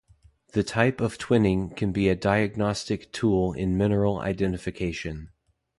The 0.53 0.63
type 0.63 0.99
of 0.99 1.19
twinning 1.19 1.75
can 1.77 1.91
be 1.91 2.09
a 2.09 2.15
diagnostic 2.15 3.13
tool 3.13 3.53
in 3.53 3.77
mineral 3.77 4.17
identification. 4.17 5.29